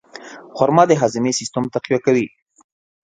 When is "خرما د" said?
0.57-0.91